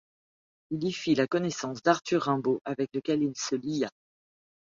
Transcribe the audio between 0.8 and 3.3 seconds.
y fit la connaissance d'Arthur Rimbaud, avec lequel